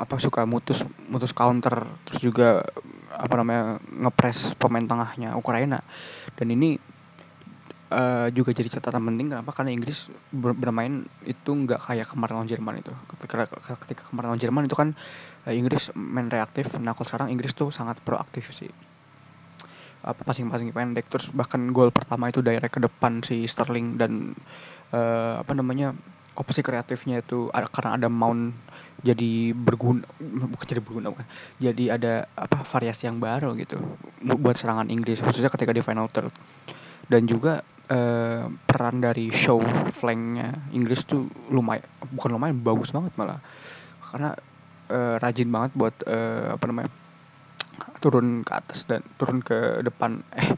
Apa 0.02 0.20
suka 0.20 0.44
mutus 0.44 0.84
mutus 1.08 1.32
counter 1.32 1.88
terus 2.04 2.20
juga 2.20 2.66
apa 3.14 3.34
namanya 3.40 3.80
ngepres 3.80 4.58
pemain 4.58 4.84
tengahnya 4.84 5.38
Ukraina. 5.38 5.80
Dan 6.36 6.52
ini 6.52 6.76
uh, 7.94 8.28
juga 8.34 8.52
jadi 8.52 8.68
catatan 8.68 9.04
penting 9.04 9.32
kenapa? 9.32 9.54
Karena 9.56 9.72
Inggris 9.72 10.12
ber 10.34 10.52
bermain 10.58 11.08
itu 11.24 11.50
nggak 11.54 11.80
kayak 11.80 12.08
kemarin 12.12 12.34
lawan 12.42 12.50
Jerman 12.50 12.76
itu. 12.84 12.92
Ketika, 13.16 13.48
ketika 13.88 14.04
kemarin 14.12 14.36
lawan 14.36 14.42
Jerman 14.42 14.64
itu 14.68 14.76
kan 14.76 14.98
uh, 15.48 15.54
Inggris 15.54 15.94
main 15.96 16.28
reaktif. 16.28 16.74
Nah 16.82 16.98
kalau 16.98 17.08
sekarang 17.08 17.28
Inggris 17.32 17.56
tuh 17.56 17.72
sangat 17.72 18.02
proaktif 18.04 18.52
sih 18.52 18.74
apa 20.04 20.22
passing-passing 20.22 20.74
pendek. 20.76 21.10
Terus 21.10 21.32
bahkan 21.34 21.74
gol 21.74 21.90
pertama 21.90 22.30
itu 22.30 22.44
direct 22.44 22.74
ke 22.76 22.82
depan 22.84 23.24
si 23.26 23.48
Sterling 23.50 23.98
dan 23.98 24.38
uh, 24.94 25.42
apa 25.42 25.54
namanya 25.54 25.96
opsi 26.38 26.62
kreatifnya 26.62 27.26
itu 27.26 27.50
ada, 27.50 27.66
karena 27.66 27.98
ada 27.98 28.08
Mount 28.14 28.54
jadi 29.02 29.54
berguna 29.54 30.06
bukan 30.22 30.66
jadi 30.66 30.82
berguna 30.82 31.14
bukan 31.14 31.26
jadi 31.62 31.98
ada 31.98 32.14
apa 32.34 32.66
variasi 32.66 33.06
yang 33.06 33.22
baru 33.22 33.54
gitu 33.58 33.78
buat 34.22 34.58
serangan 34.58 34.90
Inggris 34.90 35.22
khususnya 35.22 35.50
ketika 35.50 35.74
di 35.74 35.82
final 35.82 36.10
third. 36.10 36.30
Dan 37.08 37.24
juga 37.24 37.64
uh, 37.88 38.52
peran 38.68 39.00
dari 39.00 39.32
show 39.32 39.64
flanknya 39.96 40.60
Inggris 40.76 41.08
tuh 41.08 41.32
lumayan 41.48 41.88
bukan 42.14 42.30
lumayan 42.36 42.60
bagus 42.60 42.92
banget 42.92 43.16
malah. 43.16 43.40
Karena 44.04 44.36
uh, 44.92 45.16
rajin 45.22 45.48
banget 45.48 45.72
buat 45.74 45.96
uh, 46.04 46.60
apa 46.60 46.64
namanya 46.68 46.90
turun 48.00 48.46
ke 48.46 48.54
atas 48.54 48.86
dan 48.86 49.02
turun 49.18 49.42
ke 49.42 49.82
depan. 49.86 50.24
Eh 50.38 50.50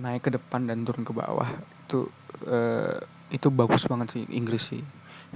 naik 0.00 0.26
ke 0.26 0.30
depan 0.32 0.70
dan 0.70 0.86
turun 0.86 1.02
ke 1.02 1.12
bawah. 1.12 1.50
Itu 1.86 2.08
uh, 2.46 2.96
itu 3.30 3.48
bagus 3.52 3.86
banget 3.90 4.16
sih 4.16 4.22
Inggris 4.30 4.72
sih. 4.72 4.82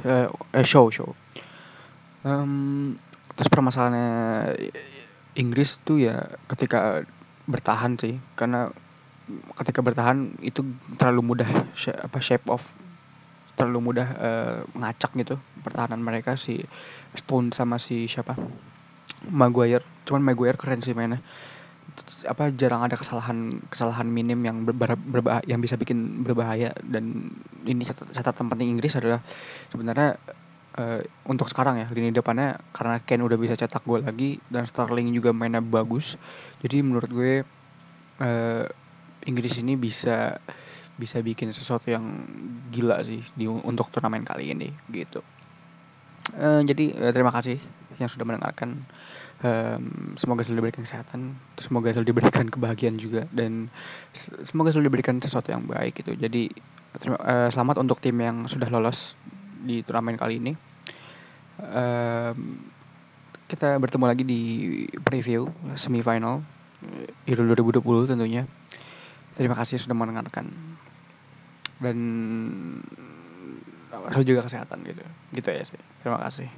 Uh, 0.03 0.31
eh, 0.55 0.67
show 0.67 0.89
show. 0.91 1.15
Um, 2.25 2.97
terus 3.37 3.51
permasalahannya 3.53 4.09
Inggris 5.37 5.79
tuh 5.83 6.01
ya 6.01 6.39
ketika 6.49 7.05
bertahan 7.51 7.99
sih. 8.01 8.17
Karena 8.39 8.73
ketika 9.57 9.81
bertahan 9.81 10.37
itu 10.45 10.65
terlalu 11.01 11.35
mudah 11.35 11.49
apa 12.05 12.19
shape 12.21 12.45
off 12.53 12.77
terlalu 13.55 13.95
mudah 13.95 14.09
uh, 14.19 14.59
ngacak 14.75 15.15
gitu 15.15 15.39
pertahanan 15.63 16.03
mereka 16.03 16.35
si 16.35 16.67
Stone 17.15 17.55
sama 17.55 17.79
si 17.79 18.11
siapa 18.11 18.35
Maguire 19.31 19.85
cuman 20.05 20.23
Maguire 20.23 20.59
keren 20.59 20.81
sih 20.85 20.93
mainnya. 20.93 21.23
Apa 22.27 22.51
jarang 22.51 22.83
ada 22.83 22.99
kesalahan 22.99 23.53
kesalahan 23.71 24.09
minim 24.11 24.41
yang 24.43 24.67
ber, 24.67 24.97
ber, 24.97 25.45
yang 25.47 25.63
bisa 25.63 25.79
bikin 25.79 26.25
berbahaya. 26.27 26.75
Dan 26.83 27.31
ini 27.65 27.87
catatan 27.87 28.51
penting 28.51 28.75
Inggris 28.75 28.99
adalah 28.99 29.23
sebenarnya 29.71 30.19
uh, 30.79 31.01
untuk 31.29 31.47
sekarang 31.47 31.79
ya 31.81 31.87
lini 31.91 32.11
depannya 32.11 32.59
karena 32.75 32.99
Ken 33.03 33.23
udah 33.23 33.39
bisa 33.39 33.55
cetak 33.55 33.87
gol 33.87 34.03
lagi 34.03 34.43
dan 34.51 34.67
Sterling 34.67 35.15
juga 35.15 35.31
mainnya 35.31 35.63
bagus. 35.63 36.19
Jadi 36.61 36.83
menurut 36.83 37.11
gue 37.11 37.33
uh, 38.21 38.65
Inggris 39.25 39.55
ini 39.61 39.79
bisa 39.79 40.39
bisa 40.95 41.19
bikin 41.19 41.51
sesuatu 41.51 41.91
yang 41.91 42.23
gila 42.71 43.03
sih 43.03 43.23
di 43.35 43.51
untuk 43.51 43.91
turnamen 43.91 44.23
kali 44.23 44.55
ini 44.55 44.71
gitu. 44.91 45.23
Uh, 46.35 46.65
jadi 46.65 46.95
uh, 46.97 47.13
terima 47.13 47.35
kasih 47.35 47.61
yang 47.99 48.11
sudah 48.11 48.27
mendengarkan. 48.27 48.85
Um, 49.45 50.15
semoga 50.17 50.41
selalu 50.41 50.65
diberikan 50.65 50.89
kesehatan, 50.89 51.37
semoga 51.61 51.93
selalu 51.93 52.17
diberikan 52.17 52.49
kebahagiaan 52.49 52.97
juga 52.97 53.29
dan 53.35 53.69
semoga 54.47 54.73
selalu 54.73 54.89
diberikan 54.89 55.21
sesuatu 55.21 55.53
yang 55.53 55.69
baik 55.69 56.01
gitu. 56.01 56.17
Jadi 56.17 56.49
terima, 56.97 57.19
uh, 57.21 57.51
selamat 57.53 57.83
untuk 57.83 58.01
tim 58.01 58.17
yang 58.17 58.49
sudah 58.49 58.71
lolos 58.73 59.19
di 59.61 59.85
turnamen 59.85 60.17
kali 60.17 60.41
ini. 60.41 60.53
Um, 61.61 62.73
kita 63.51 63.77
bertemu 63.77 64.05
lagi 64.09 64.25
di 64.25 64.43
preview 65.05 65.47
semifinal 65.77 66.41
Euro 67.29 67.43
2020 67.53 68.17
tentunya. 68.17 68.49
Terima 69.35 69.59
kasih 69.59 69.81
sudah 69.81 69.97
mendengarkan. 69.97 70.49
Dan 71.83 71.99
selalu 73.91 74.25
juga 74.25 74.47
kesehatan 74.47 74.85
gitu. 74.87 75.03
Gitu 75.35 75.49
ya 75.51 75.63
sih. 75.67 75.81
Terima 76.01 76.21
kasih. 76.23 76.49